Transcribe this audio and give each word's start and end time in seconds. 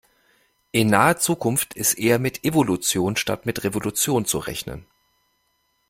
In 0.71 0.87
naher 0.87 1.17
Zukunft 1.19 1.75
ist 1.75 1.93
eher 1.93 2.17
mit 2.17 2.43
Evolution 2.43 3.17
statt 3.17 3.45
mit 3.45 3.63
Revolution 3.63 4.25
zu 4.25 4.39
rechnen. 4.39 4.87